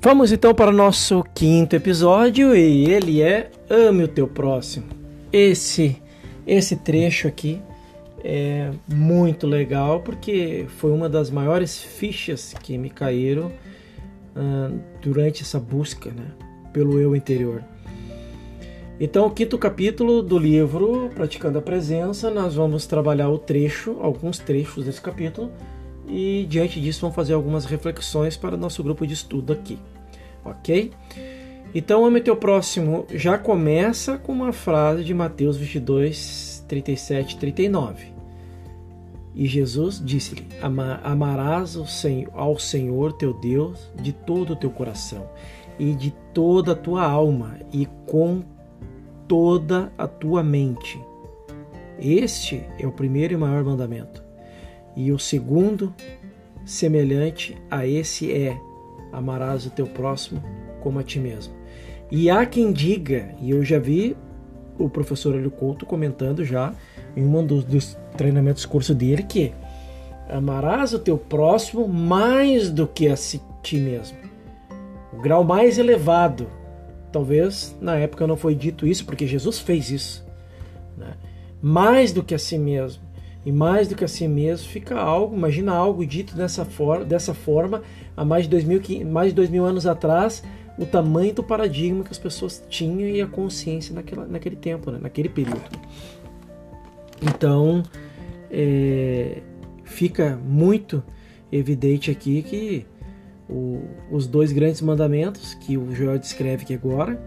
[0.00, 4.86] Vamos então para o nosso quinto episódio e ele é Ame o teu próximo.
[5.32, 6.00] Esse
[6.46, 7.60] esse trecho aqui
[8.22, 13.46] é muito legal porque foi uma das maiores fichas que me caíram
[14.36, 16.26] uh, durante essa busca né,
[16.72, 17.64] pelo eu interior.
[19.00, 24.38] Então, o quinto capítulo do livro Praticando a Presença, nós vamos trabalhar o trecho, alguns
[24.38, 25.50] trechos desse capítulo,
[26.08, 29.78] e diante disso vamos fazer algumas reflexões para o nosso grupo de estudo aqui,
[30.44, 30.92] ok?
[31.74, 38.06] Então, ame teu próximo já começa com uma frase de Mateus 22, 37 e 39.
[39.34, 40.46] E Jesus disse-lhe:
[41.04, 41.76] Amarás
[42.32, 45.28] ao Senhor teu Deus de todo o teu coração
[45.78, 48.42] e de toda a tua alma e com
[49.28, 50.98] toda a tua mente.
[52.00, 54.27] Este é o primeiro e maior mandamento.
[54.98, 55.94] E o segundo,
[56.64, 58.60] semelhante a esse, é:
[59.12, 60.42] amarás o teu próximo
[60.80, 61.54] como a ti mesmo.
[62.10, 64.16] E há quem diga, e eu já vi
[64.76, 66.74] o professor Helio Couto comentando já
[67.16, 69.52] em um dos, dos treinamentos curso dele que
[70.28, 73.14] amarás o teu próximo mais do que a
[73.62, 74.18] ti mesmo.
[75.12, 76.48] O grau mais elevado.
[77.12, 80.26] Talvez na época não foi dito isso, porque Jesus fez isso.
[80.96, 81.14] Né?
[81.62, 83.07] Mais do que a si mesmo.
[83.48, 87.32] E mais do que a si mesmo fica algo, imagina algo dito dessa, for dessa
[87.32, 87.80] forma
[88.14, 90.44] há mais de, dois mil, mais de dois mil anos atrás,
[90.78, 94.98] o tamanho do paradigma que as pessoas tinham e a consciência naquela, naquele tempo, né?
[95.00, 95.62] naquele período.
[97.22, 97.82] Então,
[98.50, 99.40] é,
[99.82, 101.02] fica muito
[101.50, 102.86] evidente aqui que
[103.48, 107.18] o, os dois grandes mandamentos que o Joel descreve aqui agora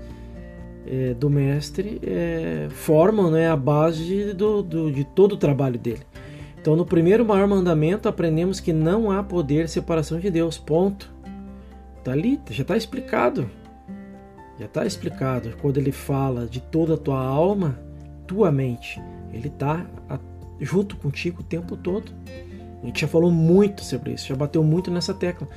[0.85, 6.01] é, do mestre é, formam né, a base do, do, de todo o trabalho dele.
[6.59, 10.57] Então, no primeiro maior mandamento, aprendemos que não há poder de separação de Deus.
[10.57, 11.11] Ponto.
[11.97, 13.49] Está ali, já está explicado.
[14.59, 15.55] Já está explicado.
[15.59, 17.79] Quando ele fala de toda a tua alma,
[18.27, 19.01] tua mente,
[19.33, 19.85] ele está
[20.59, 22.11] junto contigo o tempo todo.
[22.81, 25.47] A gente já falou muito sobre isso, já bateu muito nessa tecla.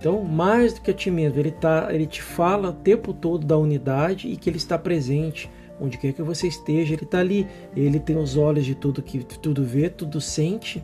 [0.00, 3.46] Então, mais do que a ti mesmo, ele, tá, ele te fala o tempo todo
[3.46, 5.50] da unidade e que ele está presente.
[5.78, 7.46] Onde quer que você esteja, ele está ali.
[7.76, 10.82] Ele tem os olhos de tudo que tudo vê, tudo sente.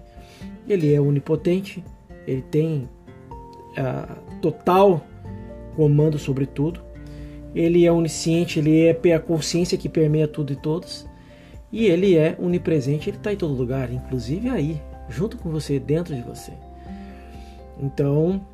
[0.68, 1.82] Ele é onipotente.
[2.26, 2.86] Ele tem
[3.72, 5.02] uh, total
[5.74, 6.84] comando sobre tudo.
[7.54, 11.06] Ele é onisciente, ele é a consciência que permeia tudo e todos.
[11.72, 16.14] E ele é onipresente, ele está em todo lugar, inclusive aí, junto com você, dentro
[16.14, 16.52] de você.
[17.80, 18.46] Então,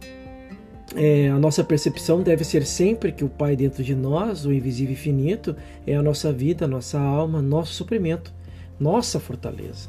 [0.94, 4.92] é, a nossa percepção deve ser sempre que o Pai dentro de nós, o invisível
[4.92, 8.32] infinito, é a nossa vida, a nossa alma, nosso suprimento,
[8.78, 9.88] nossa fortaleza.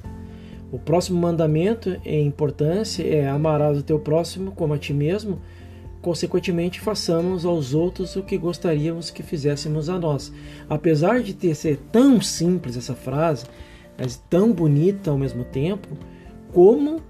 [0.72, 5.40] O próximo mandamento em importância é amarás o teu próximo como a ti mesmo,
[6.02, 10.34] consequentemente façamos aos outros o que gostaríamos que fizéssemos a nós.
[10.70, 13.46] Apesar de ter ser tão simples essa frase,
[13.98, 15.88] mas tão bonita ao mesmo tempo,
[16.52, 17.02] como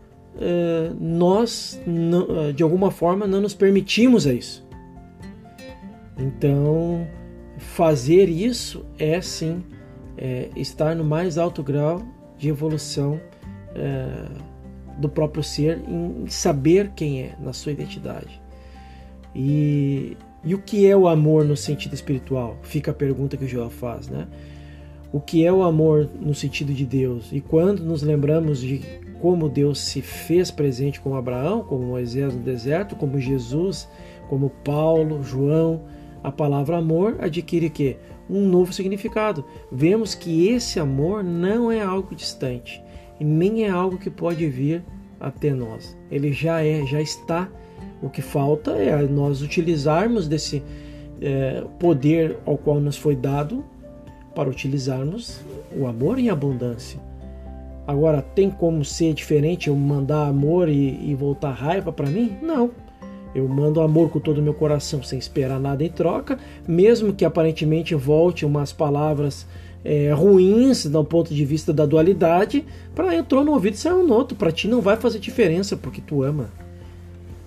[0.99, 4.65] nós não, de alguma forma não nos permitimos a isso.
[6.17, 7.07] Então,
[7.57, 9.63] fazer isso é sim
[10.17, 12.03] é, estar no mais alto grau
[12.37, 13.19] de evolução
[13.75, 14.25] é,
[14.97, 18.41] do próprio ser, em saber quem é na sua identidade.
[19.35, 22.57] E, e o que é o amor no sentido espiritual?
[22.61, 24.27] Fica a pergunta que o João faz, né?
[25.11, 27.31] O que é o amor no sentido de Deus?
[27.31, 28.81] E quando nos lembramos de
[29.23, 33.87] como Deus se fez presente com Abraão, como Moisés no deserto, como Jesus,
[34.27, 35.83] como Paulo, João,
[36.21, 37.95] a palavra amor adquire que
[38.29, 39.45] um novo significado.
[39.71, 42.83] Vemos que esse amor não é algo distante
[43.17, 44.83] e nem é algo que pode vir
[45.21, 45.97] até nós.
[46.11, 47.49] Ele já é, já está
[48.01, 50.61] o que falta é nós utilizarmos desse
[51.21, 53.63] é, poder ao qual nos foi dado
[54.35, 55.39] para utilizarmos
[55.73, 57.12] o amor em abundância.
[57.85, 62.37] Agora, tem como ser diferente eu mandar amor e, e voltar raiva para mim?
[62.41, 62.71] Não.
[63.35, 66.37] Eu mando amor com todo o meu coração sem esperar nada em troca,
[66.67, 69.47] mesmo que aparentemente volte umas palavras
[69.83, 72.63] é, ruins do ponto de vista da dualidade,
[72.95, 74.37] para entrou no ouvido e saiu no outro.
[74.37, 76.49] Para ti não vai fazer diferença porque tu ama.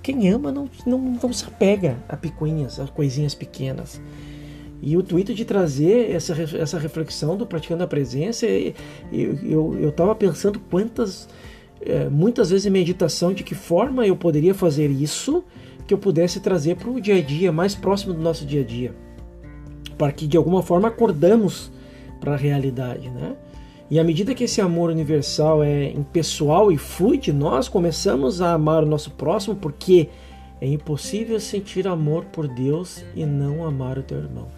[0.03, 4.01] Quem ama não, não, não se apega a picuinhas, a coisinhas pequenas.
[4.83, 10.61] E o intuito de trazer essa, essa reflexão do Praticando a Presença, eu estava pensando
[10.71, 11.29] quantas,
[11.81, 15.43] é, muitas vezes em meditação, de que forma eu poderia fazer isso
[15.87, 18.65] que eu pudesse trazer para o dia a dia, mais próximo do nosso dia a
[18.65, 18.95] dia.
[19.97, 21.71] Para que de alguma forma acordamos
[22.21, 23.35] para a realidade, né?
[23.89, 28.53] E à medida que esse amor universal é impessoal e flui de nós, começamos a
[28.53, 30.09] amar o nosso próximo porque
[30.61, 34.49] É impossível sentir amor por Deus e não amar o teu irmão.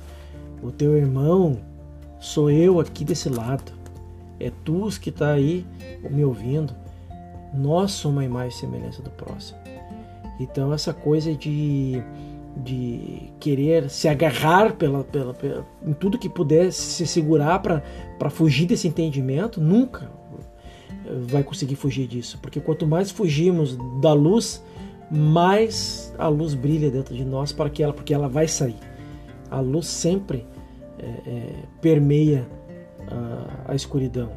[0.63, 1.59] O teu irmão
[2.21, 3.73] sou eu aqui desse lado.
[4.41, 5.67] É tu que está aí
[6.11, 6.75] me ouvindo.
[7.55, 9.59] Nós somos a imagem e semelhança do próximo.
[10.39, 12.03] Então essa coisa de,
[12.57, 18.67] de querer se agarrar pela, pela, pela em tudo que puder se segurar para fugir
[18.67, 20.11] desse entendimento, nunca
[21.27, 22.39] vai conseguir fugir disso.
[22.41, 24.63] Porque quanto mais fugimos da luz,
[25.11, 28.77] mais a luz brilha dentro de nós para que ela, porque ela vai sair.
[29.51, 30.47] A luz sempre
[30.99, 32.47] é, é, permeia
[33.11, 34.31] a, a escuridão.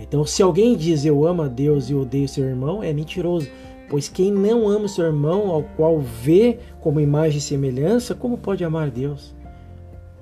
[0.00, 3.48] Então, se alguém diz eu amo a Deus e odeio seu irmão, é mentiroso.
[3.88, 8.64] Pois quem não ama seu irmão, ao qual vê como imagem e semelhança, como pode
[8.64, 9.34] amar Deus?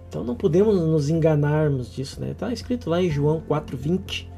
[0.08, 2.32] Então não podemos nos enganarmos disso, né?
[2.32, 4.28] Está escrito lá em João 4:20.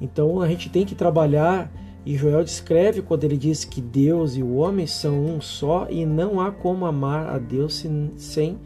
[0.00, 1.70] Então a gente tem que trabalhar
[2.04, 6.06] e Joel descreve quando ele diz que Deus e o homem são um só e
[6.06, 7.86] não há como amar a Deus
[8.16, 8.58] sem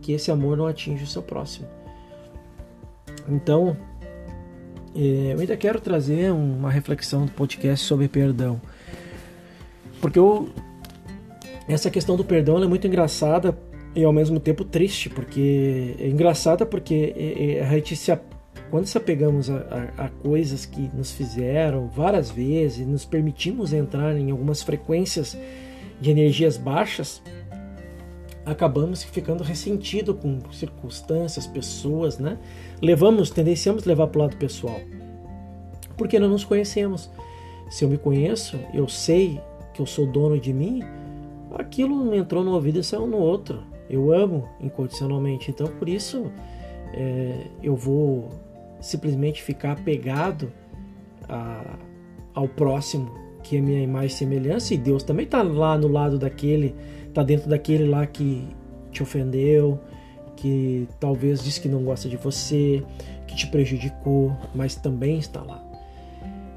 [0.00, 1.66] que esse amor não atinja o seu próximo.
[3.28, 3.76] Então,
[4.94, 8.60] é, eu ainda quero trazer uma reflexão do podcast sobre perdão.
[10.00, 10.50] Porque eu,
[11.68, 13.56] essa questão do perdão é muito engraçada
[13.94, 18.10] e ao mesmo tempo triste, porque é engraçada porque é, é, a gente se
[18.72, 19.56] quando se apegamos a,
[19.98, 25.36] a, a, coisas que nos fizeram várias vezes, nos permitimos entrar em algumas frequências
[26.00, 27.22] de energias baixas,
[28.46, 32.38] acabamos ficando ressentido com circunstâncias, pessoas, né?
[32.80, 34.80] Levamos, tendenciamos a levar para o lado pessoal,
[35.94, 37.10] porque não nos conhecemos.
[37.68, 39.38] Se eu me conheço, eu sei
[39.74, 40.82] que eu sou dono de mim,
[41.56, 43.64] aquilo entrou no ouvido e saiu no outro.
[43.90, 46.32] Eu amo incondicionalmente, então por isso
[46.94, 48.30] é, eu vou
[48.82, 50.52] simplesmente ficar apegado
[51.28, 51.78] a,
[52.34, 53.10] ao próximo,
[53.42, 56.74] que é minha imagem e semelhança, e Deus também está lá no lado daquele,
[57.08, 58.46] está dentro daquele lá que
[58.90, 59.80] te ofendeu,
[60.36, 62.82] que talvez disse que não gosta de você,
[63.26, 65.62] que te prejudicou, mas também está lá.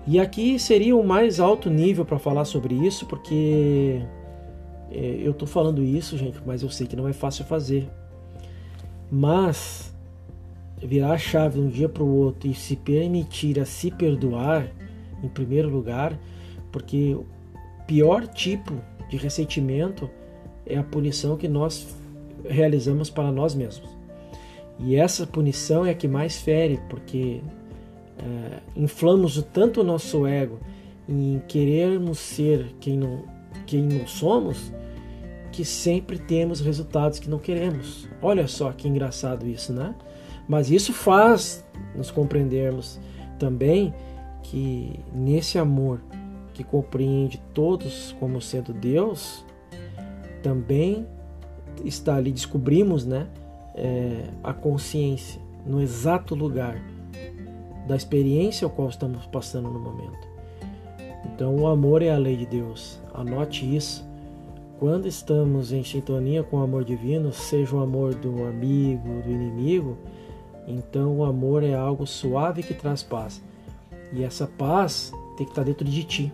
[0.08, 4.02] E aqui seria o mais alto nível para falar sobre isso, porque
[4.92, 7.90] é, eu estou falando isso, gente, mas eu sei que não é fácil fazer.
[9.10, 9.95] Mas
[10.82, 14.68] virar a chave de um dia para o outro e se permitir a se perdoar,
[15.24, 16.18] em primeiro lugar,
[16.72, 17.26] porque o
[17.88, 18.74] pior tipo
[19.10, 20.10] de ressentimento
[20.66, 21.96] é a punição que nós
[22.44, 23.90] realizamos para nós mesmos.
[24.80, 27.42] E essa punição é a que mais fere, porque
[28.18, 30.60] é, inflamos tanto o nosso ego
[31.08, 33.24] em querermos ser quem não,
[33.66, 34.72] quem não somos,
[35.52, 38.10] que sempre temos resultados que não queremos.
[38.22, 39.96] Olha só que engraçado isso, né?
[40.48, 41.66] Mas isso faz
[41.96, 43.00] nos compreendermos
[43.40, 43.94] também
[44.44, 46.02] que nesse amor
[46.54, 49.46] que compreende todos como sendo Deus,
[50.42, 51.06] também
[51.84, 53.28] está ali, descobrimos né,
[53.76, 56.82] é, a consciência no exato lugar
[57.88, 60.28] da experiência ao qual estamos passando no momento.
[61.26, 63.00] Então, o amor é a lei de Deus.
[63.14, 64.06] Anote isso.
[64.80, 69.98] Quando estamos em sintonia com o amor divino, seja o amor do amigo, do inimigo,
[70.68, 73.42] então o amor é algo suave que traz paz.
[74.12, 76.34] E essa paz tem que estar dentro de ti.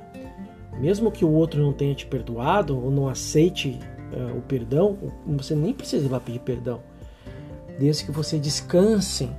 [0.79, 3.79] Mesmo que o outro não tenha te perdoado ou não aceite
[4.13, 6.79] uh, o perdão, você nem precisa ir lá pedir perdão.
[7.79, 9.29] Desde que você descanse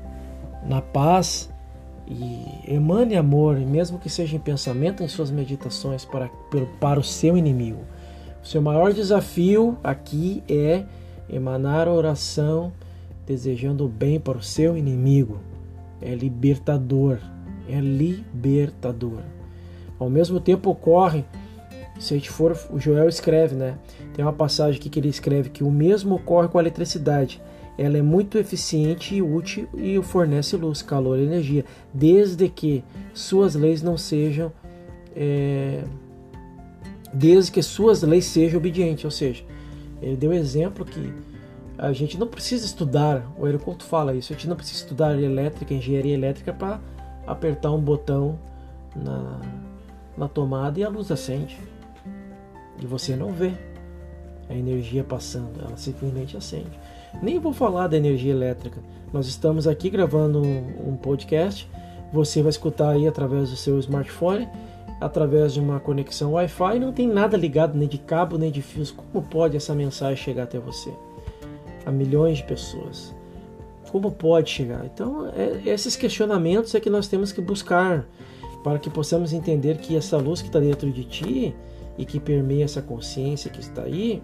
[0.65, 1.51] na paz
[2.07, 6.29] e emane amor, mesmo que seja em pensamento, em suas meditações para,
[6.81, 7.81] para o seu inimigo.
[8.43, 10.85] O seu maior desafio aqui é
[11.31, 12.73] emanar oração
[13.26, 15.41] desejando o bem para o seu inimigo.
[16.00, 17.19] É libertador,
[17.69, 19.21] é libertador.
[19.99, 21.25] Ao mesmo tempo ocorre,
[21.99, 23.79] se a gente for, o Joel escreve, né?
[24.14, 27.41] Tem uma passagem aqui que ele escreve que o mesmo ocorre com a eletricidade.
[27.79, 31.64] Ela é muito eficiente e útil e fornece luz, calor e energia,
[31.95, 34.52] desde que suas leis não sejam,
[35.14, 35.85] é,
[37.14, 39.05] desde que suas leis sejam obedientes.
[39.05, 39.45] Ou seja,
[40.02, 41.12] ele deu exemplo que
[41.79, 45.73] a gente não precisa estudar, o aeroporto fala isso, a gente não precisa estudar elétrica,
[45.73, 46.81] engenharia elétrica para
[47.26, 48.38] apertar um botão
[48.95, 49.41] na,
[50.17, 51.59] na tomada e a luz acende.
[52.81, 53.52] E você não vê
[54.49, 56.79] a energia passando, ela simplesmente acende.
[57.23, 58.81] Nem vou falar da energia elétrica.
[59.12, 61.69] Nós estamos aqui gravando um podcast.
[62.12, 64.49] Você vai escutar aí através do seu smartphone,
[65.00, 66.79] através de uma conexão Wi-Fi.
[66.79, 68.91] Não tem nada ligado nem de cabo nem de fios.
[68.91, 70.93] Como pode essa mensagem chegar até você?
[71.85, 73.15] A milhões de pessoas.
[73.91, 74.85] Como pode chegar?
[74.87, 78.07] Então, é, esses questionamentos é que nós temos que buscar
[78.65, 81.55] para que possamos entender que essa luz que está dentro de ti
[81.99, 84.23] e que permeia essa consciência que está aí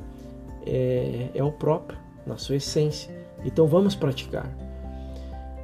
[0.67, 3.15] é, é o próprio, na sua essência.
[3.45, 4.51] Então vamos praticar.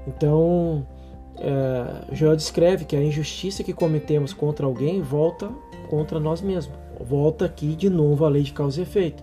[0.06, 0.86] Então,
[1.38, 5.50] é, Joel descreve que a injustiça que cometemos contra alguém volta
[5.88, 6.74] contra nós mesmos.
[7.00, 9.22] Volta aqui de novo a lei de causa e efeito.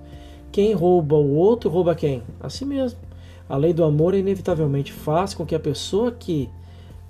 [0.52, 2.24] Quem rouba o outro, rouba quem?
[2.40, 3.00] A si mesmo.
[3.48, 6.50] A lei do amor inevitavelmente faz com que a pessoa que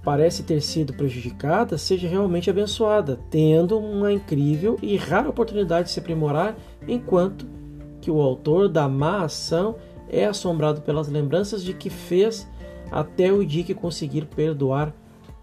[0.04, 6.00] parece ter sido prejudicada seja realmente abençoada, tendo uma incrível e rara oportunidade de se
[6.00, 6.56] aprimorar,
[6.88, 7.46] enquanto
[8.00, 9.76] que o autor da má ação
[10.10, 12.48] é assombrado pelas lembranças de que fez
[12.92, 14.94] até o dia que conseguir perdoar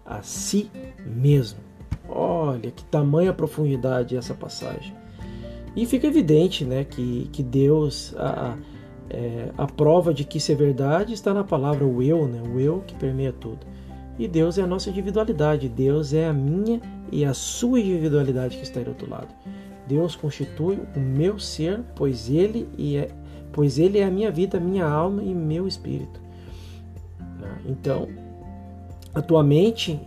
[0.05, 0.69] a si
[1.05, 1.59] mesmo.
[2.07, 4.93] Olha que tamanha profundidade essa passagem.
[5.75, 8.57] E fica evidente né, que, que Deus, a,
[9.09, 12.59] é, a prova de que isso é verdade está na palavra o eu, né, o
[12.59, 13.59] eu que permeia tudo.
[14.17, 18.63] E Deus é a nossa individualidade, Deus é a minha e a sua individualidade que
[18.63, 19.33] está aí do outro lado.
[19.87, 23.09] Deus constitui o meu ser, pois ele, é,
[23.51, 26.19] pois ele é a minha vida, minha alma e meu espírito.
[27.65, 28.07] Então,
[29.13, 29.99] a tua mente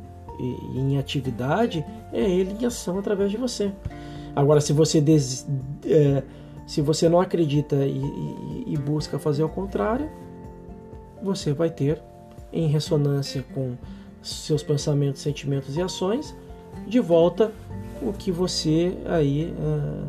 [0.75, 3.73] em atividade é ele em ação através de você.
[4.35, 5.47] Agora, se você, des,
[5.85, 6.23] é,
[6.67, 10.09] se você não acredita e, e, e busca fazer o contrário,
[11.23, 12.01] você vai ter,
[12.53, 13.77] em ressonância com
[14.23, 16.35] seus pensamentos, sentimentos e ações,
[16.87, 17.53] de volta
[18.01, 20.09] o que você aí uh,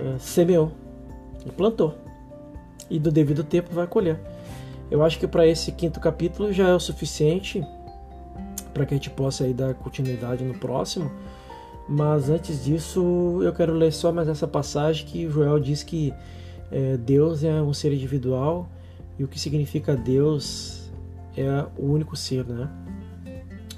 [0.00, 0.72] uh, semeou
[1.44, 1.94] e plantou.
[2.90, 4.20] E do devido tempo vai colher.
[4.90, 7.64] Eu acho que para esse quinto capítulo já é o suficiente
[8.72, 11.10] para que a gente possa aí dar continuidade no próximo.
[11.88, 16.12] Mas antes disso, eu quero ler só mais essa passagem que Joel diz que
[16.70, 18.68] é, Deus é um ser individual
[19.18, 20.90] e o que significa Deus
[21.36, 22.68] é o único ser, né?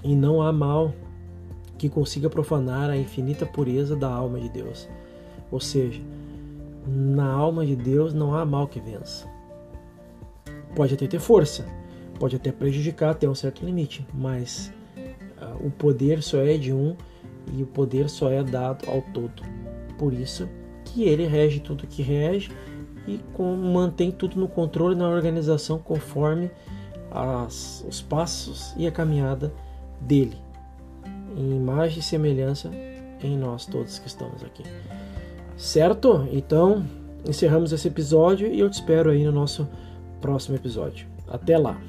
[0.02, 0.94] E não há mal
[1.76, 4.88] que consiga profanar a infinita pureza da alma de Deus.
[5.50, 6.00] Ou seja,
[6.86, 9.28] na alma de Deus não há mal que vença.
[10.74, 11.66] Pode até ter força,
[12.18, 16.96] pode até prejudicar até um certo limite, mas uh, o poder só é de um
[17.56, 19.42] e o poder só é dado ao todo.
[19.98, 20.48] Por isso
[20.84, 22.50] que ele rege tudo que rege
[23.06, 26.50] e com, mantém tudo no controle na organização conforme
[27.10, 29.52] as, os passos e a caminhada
[30.00, 30.36] dele,
[31.36, 32.70] em imagem e semelhança
[33.22, 34.62] em nós todos que estamos aqui.
[35.56, 36.28] Certo?
[36.30, 36.84] Então,
[37.26, 39.68] encerramos esse episódio e eu te espero aí no nosso
[40.20, 41.06] próximo episódio.
[41.26, 41.80] Até lá!